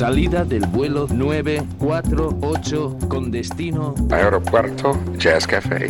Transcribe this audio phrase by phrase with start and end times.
[0.00, 5.88] Salida del vuelo 948 con destino Aeropuerto Jazz Café.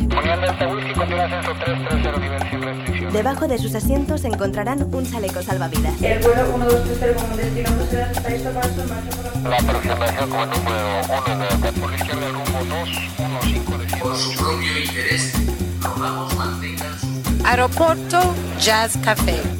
[3.13, 6.03] Debajo de sus asientos encontrarán un chaleco salvavidas.
[6.03, 7.71] El vuelo 1230 con destino
[9.49, 9.57] la...
[9.59, 14.35] Aproximación con el número 1 de por la izquierda el rumbo 215 de Por su
[14.35, 15.35] propio interés,
[15.83, 17.07] rogamos mantengan su...
[17.47, 19.60] Aeropuerto Jazz Café.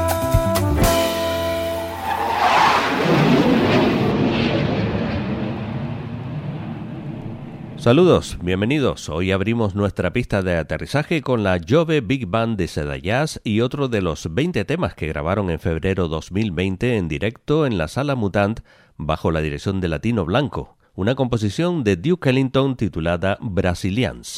[7.81, 9.09] Saludos, bienvenidos.
[9.09, 13.61] Hoy abrimos nuestra pista de aterrizaje con la Jove Big Band de Seda Jazz y
[13.61, 18.13] otro de los 20 temas que grabaron en febrero 2020 en directo en la Sala
[18.13, 18.59] Mutant
[18.97, 24.35] bajo la dirección de Latino Blanco, una composición de Duke Ellington titulada Brasilians.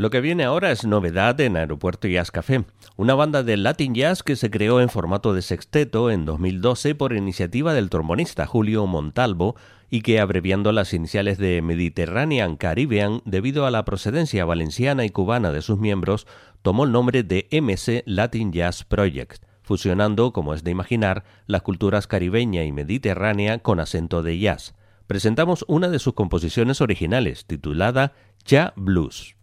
[0.00, 2.64] Lo que viene ahora es novedad en Aeropuerto Jazz Café,
[2.96, 7.12] una banda de Latin Jazz que se creó en formato de sexteto en 2012 por
[7.12, 9.56] iniciativa del trombonista Julio Montalvo
[9.90, 15.52] y que, abreviando las iniciales de Mediterranean Caribbean debido a la procedencia valenciana y cubana
[15.52, 16.26] de sus miembros,
[16.62, 22.06] tomó el nombre de MC Latin Jazz Project, fusionando, como es de imaginar, las culturas
[22.06, 24.74] caribeña y mediterránea con acento de jazz.
[25.10, 28.12] Presentamos una de sus composiciones originales, titulada
[28.48, 29.34] Ja Blues.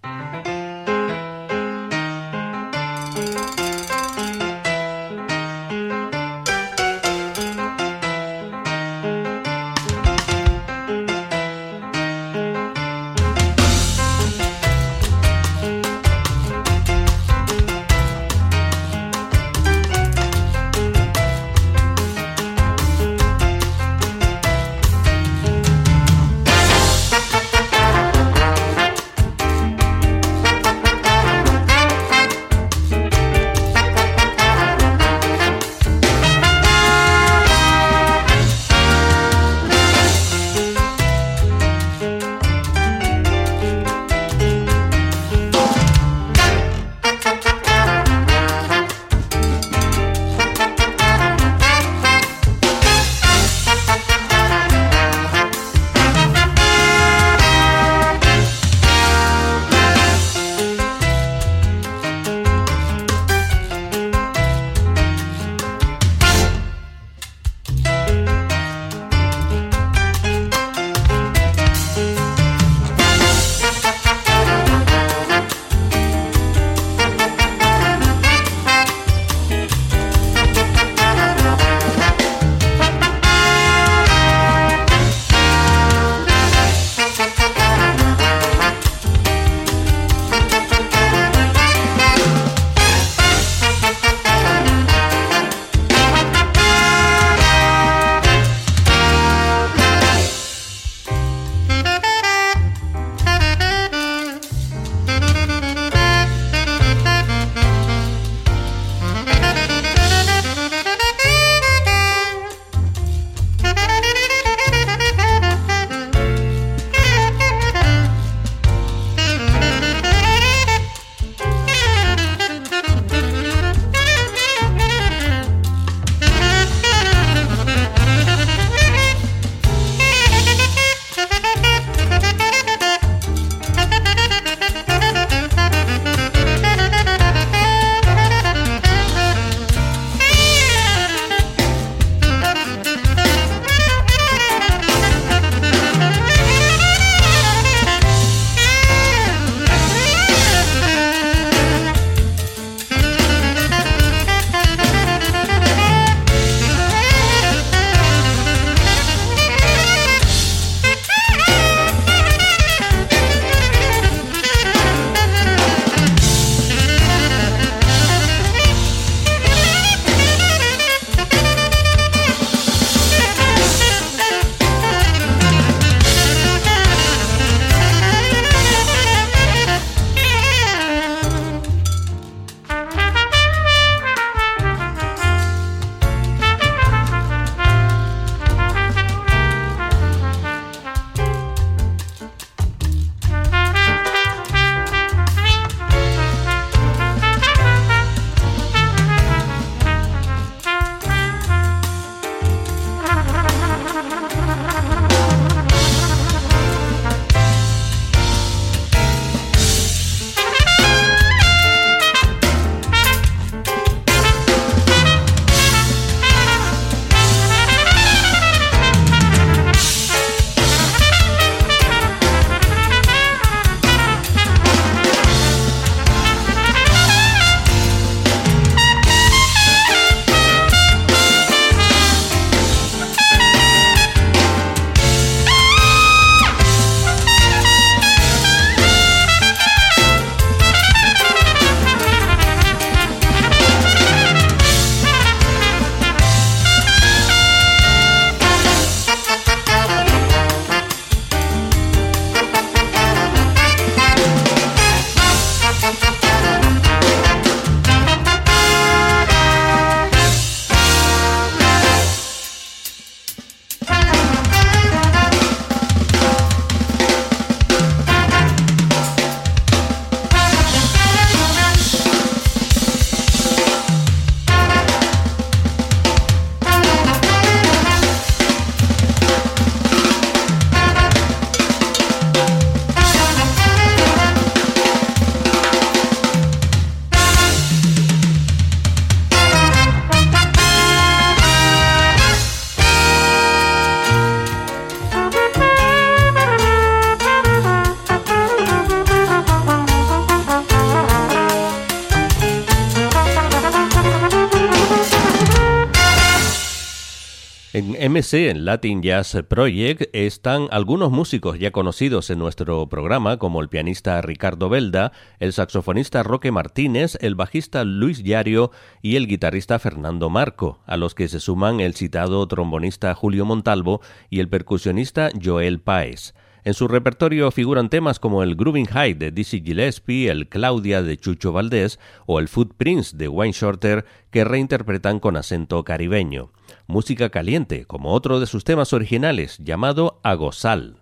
[307.77, 313.61] En MC, en Latin Jazz Project, están algunos músicos ya conocidos en nuestro programa, como
[313.61, 318.71] el pianista Ricardo Belda, el saxofonista Roque Martínez, el bajista Luis Yario
[319.03, 324.01] y el guitarrista Fernando Marco, a los que se suman el citado trombonista Julio Montalvo
[324.31, 326.33] y el percusionista Joel Paez.
[326.63, 331.15] En su repertorio figuran temas como el Grooving High de Dizzy Gillespie, el Claudia de
[331.15, 336.49] Chucho Valdés o el Footprints de Wayne Shorter que reinterpretan con acento caribeño.
[336.89, 341.01] Música caliente, como otro de sus temas originales, llamado Agosal.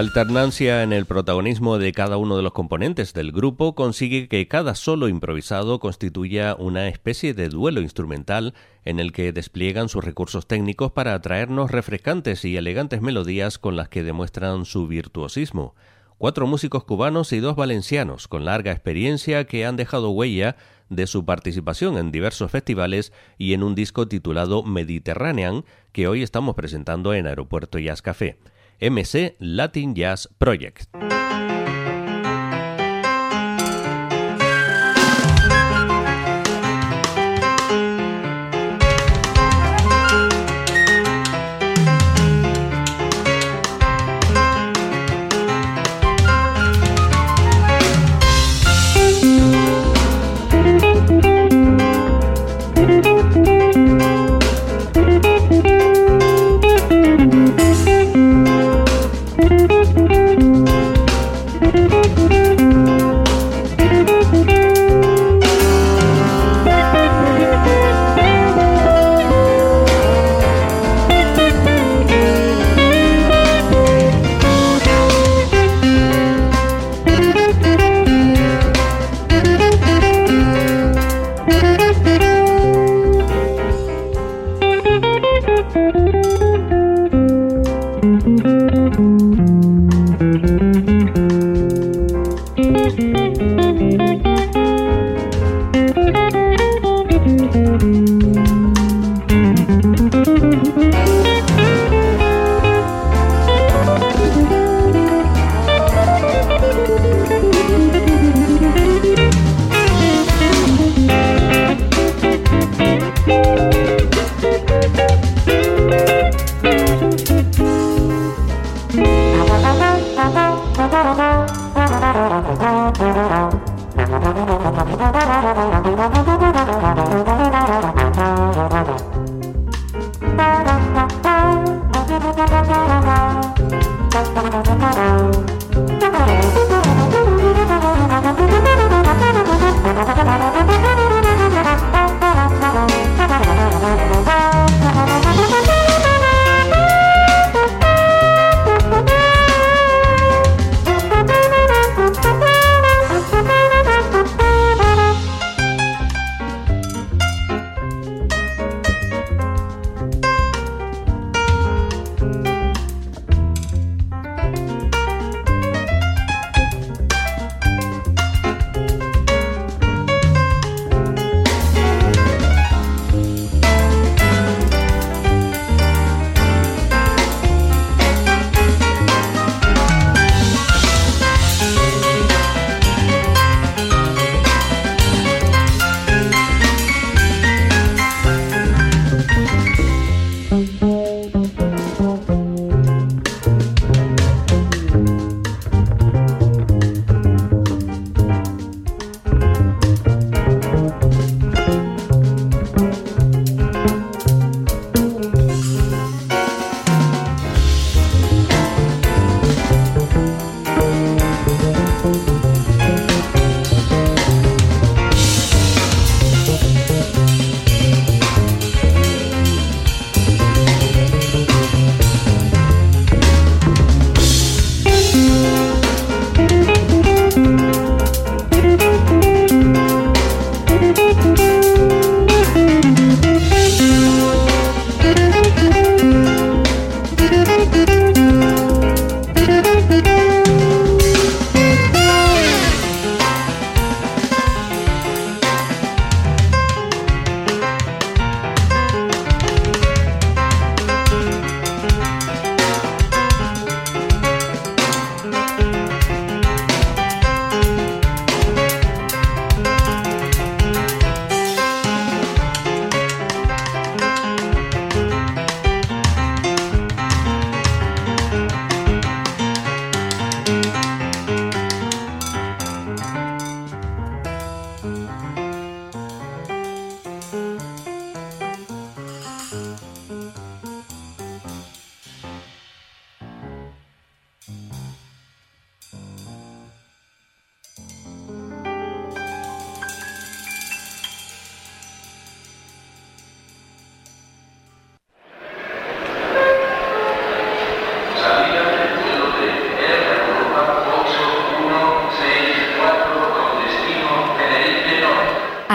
[0.00, 4.48] La alternancia en el protagonismo de cada uno de los componentes del grupo consigue que
[4.48, 8.54] cada solo improvisado constituya una especie de duelo instrumental
[8.86, 13.90] en el que despliegan sus recursos técnicos para atraernos refrescantes y elegantes melodías con las
[13.90, 15.74] que demuestran su virtuosismo.
[16.16, 20.56] Cuatro músicos cubanos y dos valencianos con larga experiencia que han dejado huella
[20.88, 26.54] de su participación en diversos festivales y en un disco titulado Mediterranean que hoy estamos
[26.54, 28.38] presentando en Aeropuerto Jazz Café.
[28.80, 31.19] MC Latin Jazz Project.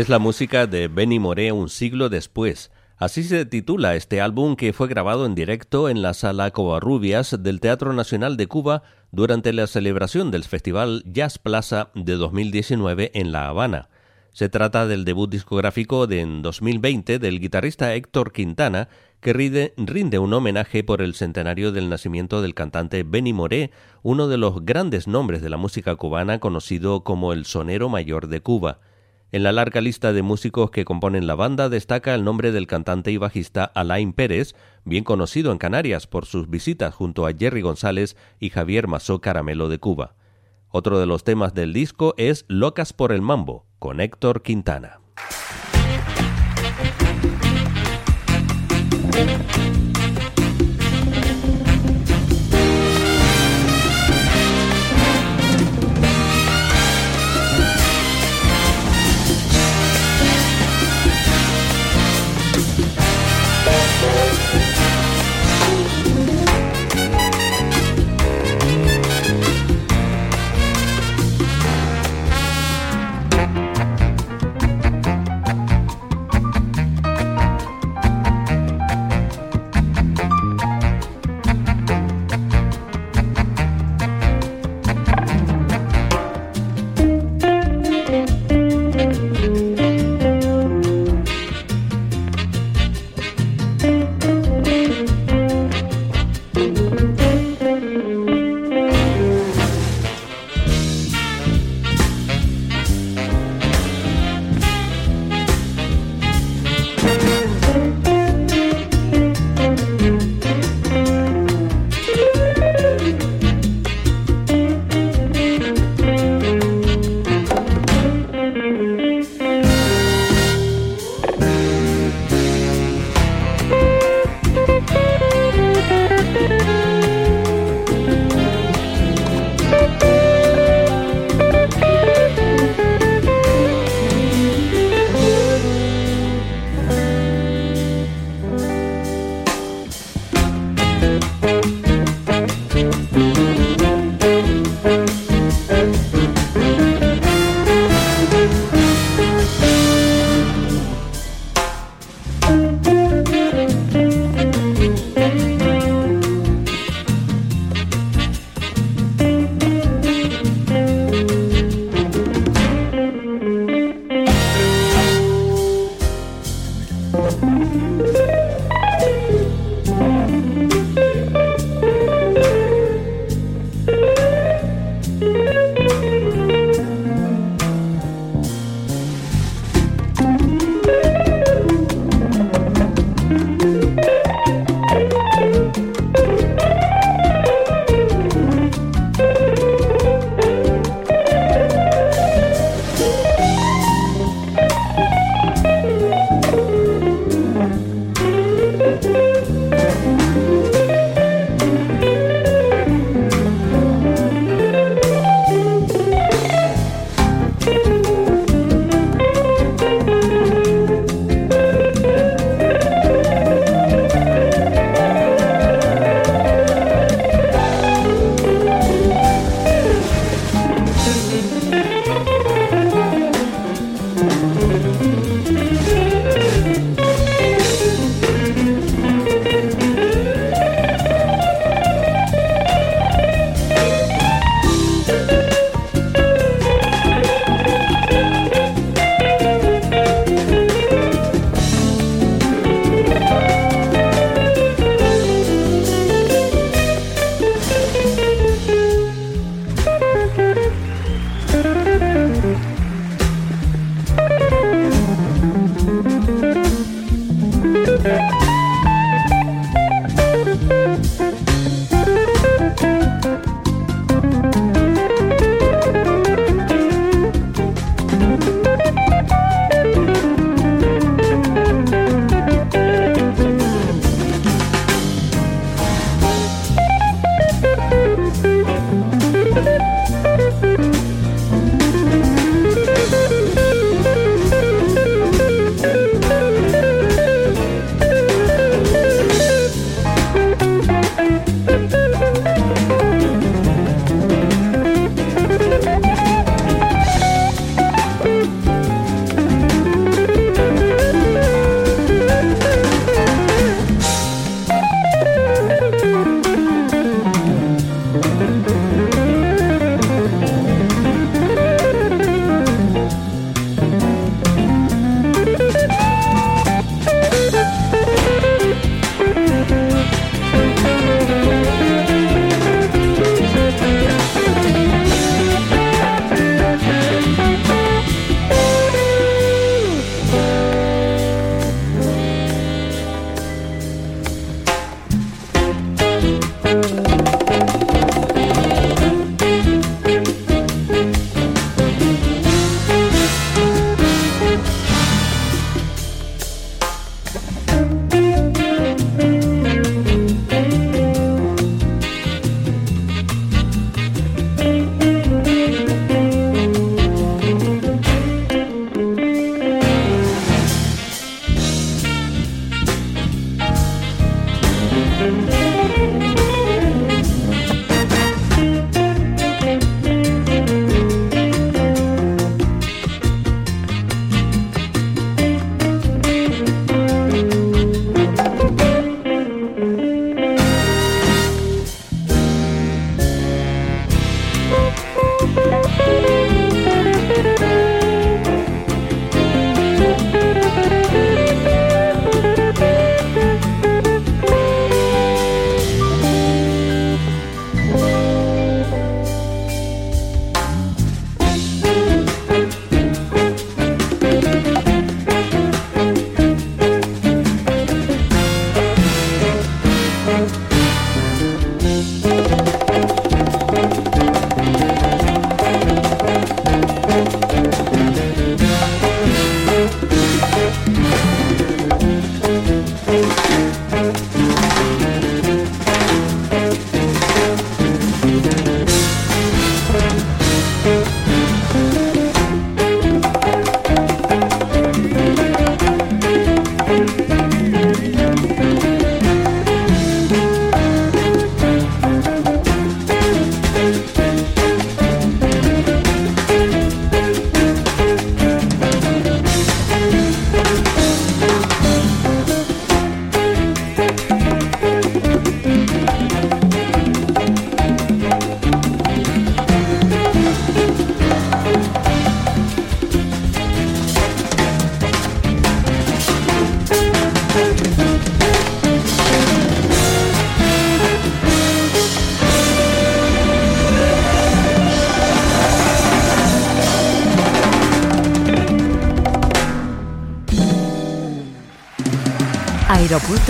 [0.00, 2.70] Es la música de Benny Moré un siglo después.
[2.96, 7.60] Así se titula este álbum que fue grabado en directo en la sala Covarrubias del
[7.60, 8.82] Teatro Nacional de Cuba
[9.12, 13.90] durante la celebración del Festival Jazz Plaza de 2019 en La Habana.
[14.32, 18.88] Se trata del debut discográfico de en 2020 del guitarrista Héctor Quintana,
[19.20, 23.70] que rinde, rinde, un homenaje por el centenario del nacimiento del cantante Benny Moré,
[24.02, 28.40] uno de los grandes nombres de la música cubana conocido como el sonero mayor de
[28.40, 28.78] Cuba.
[29.32, 33.12] En la larga lista de músicos que componen la banda destaca el nombre del cantante
[33.12, 38.16] y bajista Alain Pérez, bien conocido en Canarias por sus visitas junto a Jerry González
[38.40, 40.16] y Javier Masó Caramelo de Cuba.
[40.68, 44.98] Otro de los temas del disco es Locas por el Mambo, con Héctor Quintana.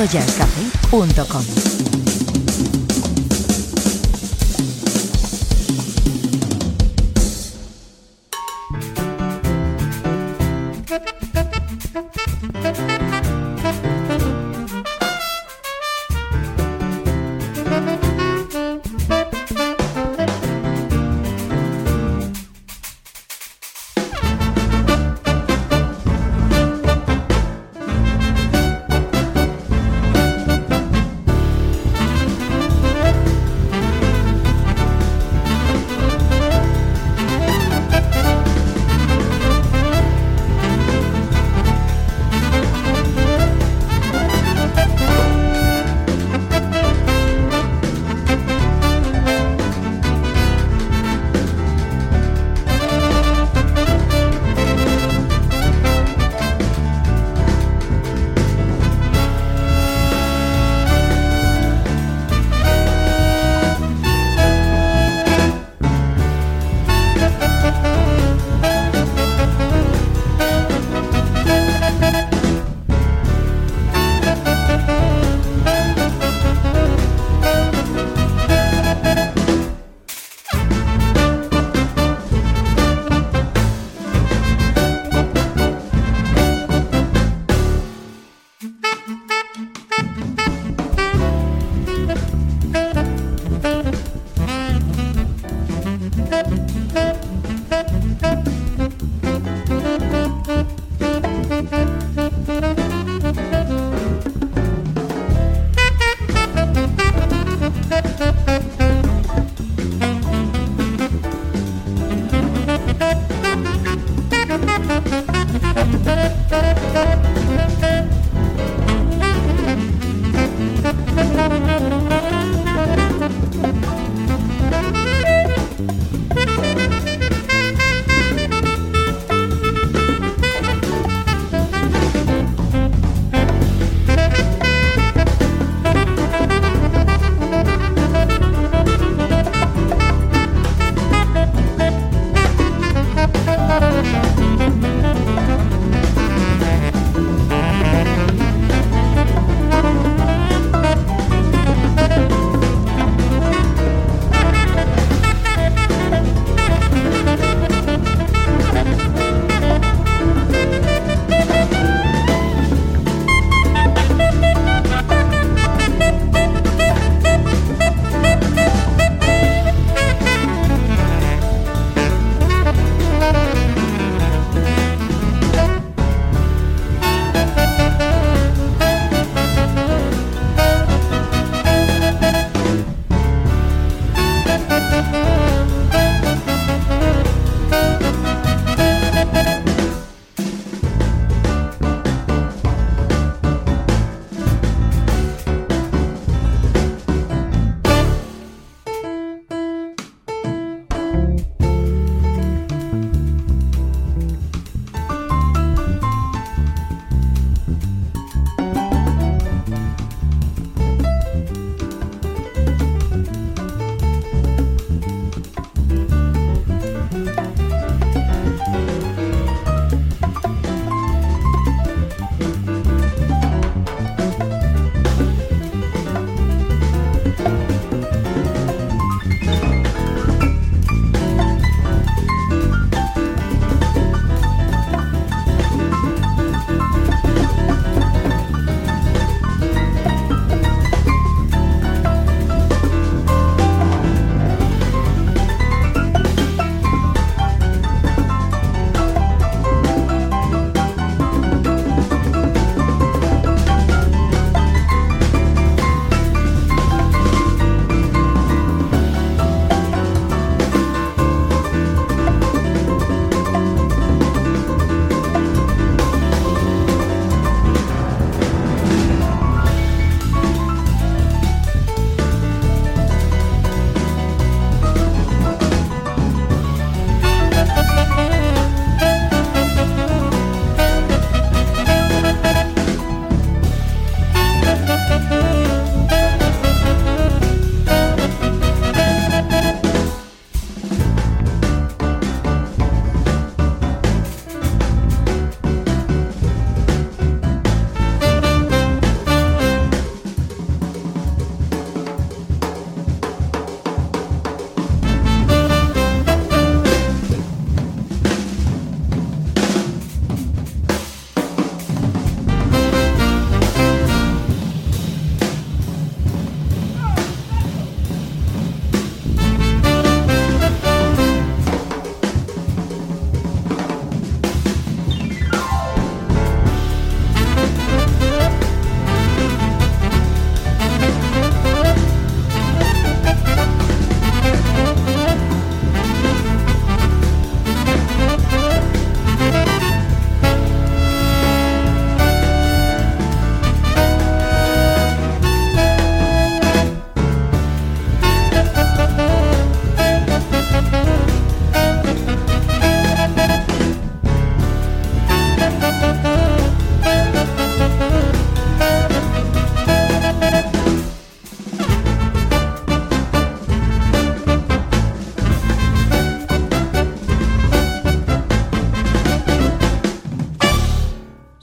[0.01, 1.70] aeropuertojazzcafé.com.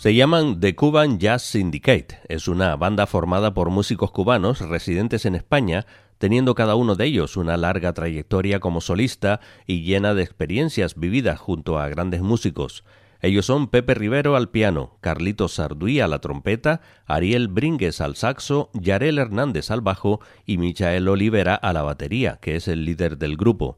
[0.08, 2.20] Se llaman The Cuban Jazz Syndicate.
[2.30, 5.86] Es una banda formada por músicos cubanos residentes en España,
[6.18, 11.42] teniendo cada uno de ellos una larga trayectoria como solista y llena de experiencias vividas
[11.42, 12.86] junto a grandes músicos.
[13.22, 18.70] Ellos son Pepe Rivero al piano, Carlitos Sarduí a la trompeta, Ariel Bringues al saxo,
[18.76, 23.36] Yarel Hernández al bajo y Michael Olivera a la batería, que es el líder del
[23.36, 23.78] grupo.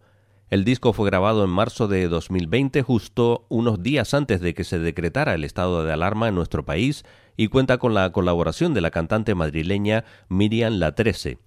[0.50, 4.80] El disco fue grabado en marzo de 2020, justo unos días antes de que se
[4.80, 7.06] decretara el estado de alarma en nuestro país,
[7.38, 11.38] y cuenta con la colaboración de la cantante madrileña Miriam La Trece.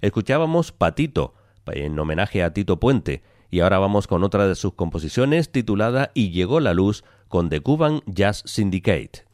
[0.00, 1.34] Escuchábamos Patito,
[1.66, 6.30] en homenaje a Tito Puente, y ahora vamos con otra de sus composiciones titulada Y
[6.30, 9.25] llegó la luz con The Cuban Jazz Syndicate.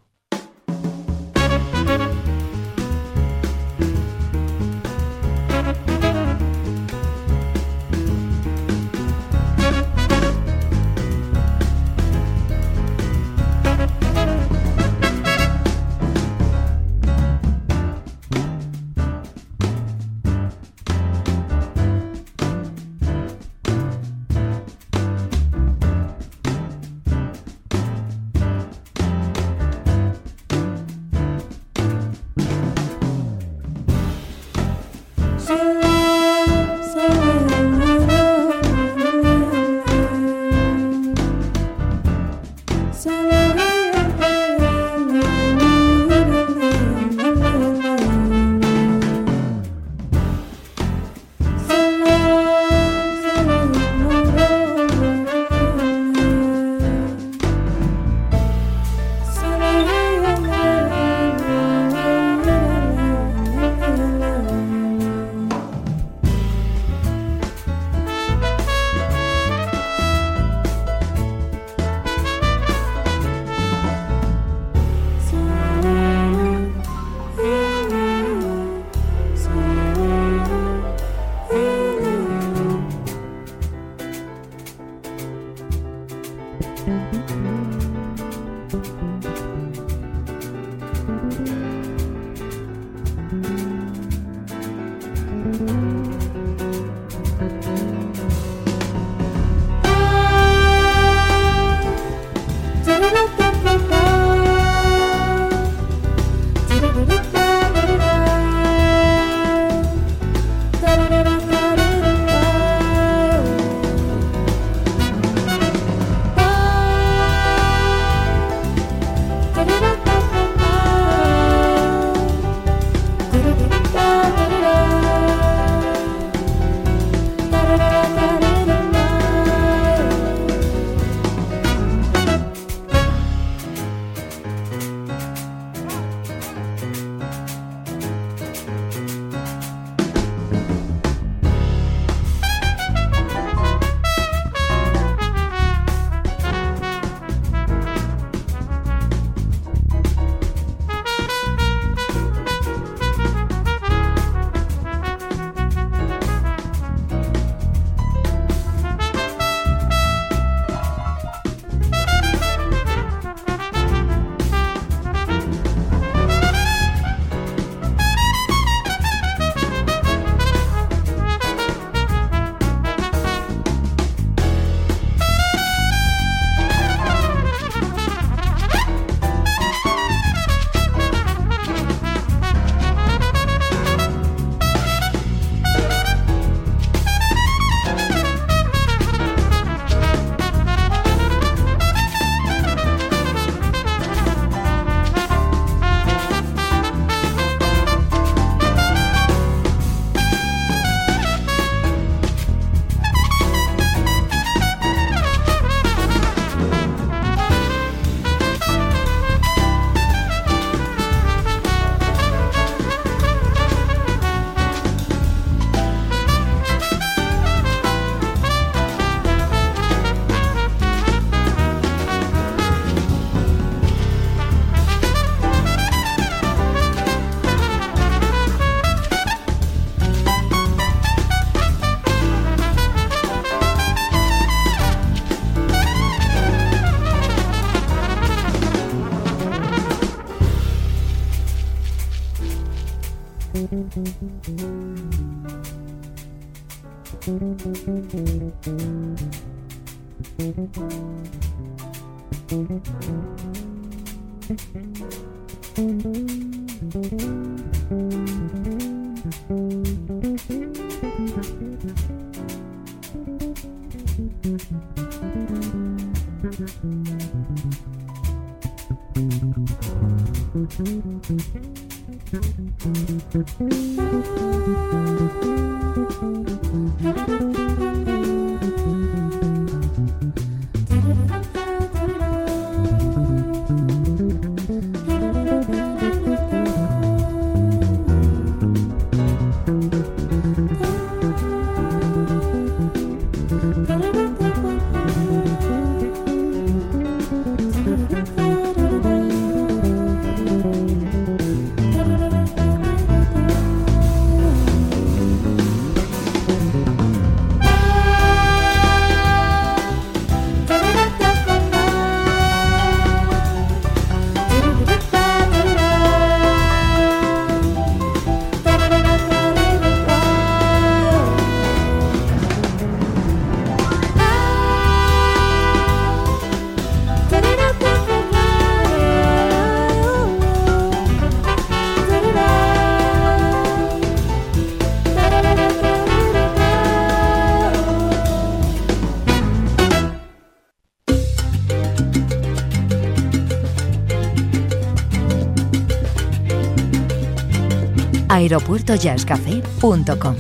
[348.43, 350.37] aeropuertojazzcafé.com.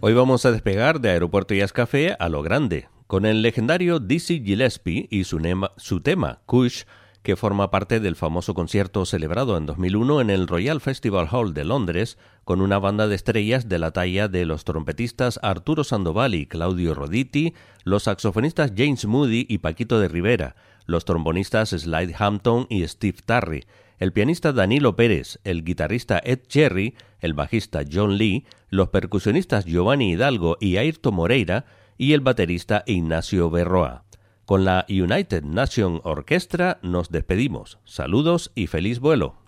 [0.00, 4.40] Hoy vamos a despegar de Aeropuerto Jazz Café a lo grande, con el legendario Dizzy
[4.44, 5.40] Gillespie y su,
[5.76, 6.84] su tema, Kush,
[7.28, 11.66] que forma parte del famoso concierto celebrado en 2001 en el Royal Festival Hall de
[11.66, 16.46] Londres, con una banda de estrellas de la talla de los trompetistas Arturo Sandoval y
[16.46, 17.52] Claudio Roditi,
[17.84, 20.56] los saxofonistas James Moody y Paquito de Rivera,
[20.86, 23.66] los trombonistas Slide Hampton y Steve Tarry,
[23.98, 30.12] el pianista Danilo Pérez, el guitarrista Ed Cherry, el bajista John Lee, los percusionistas Giovanni
[30.12, 31.66] Hidalgo y Ayrton Moreira
[31.98, 34.07] y el baterista Ignacio Berroa.
[34.48, 37.80] Con la United Nation Orchestra nos despedimos.
[37.84, 39.47] Saludos y feliz vuelo.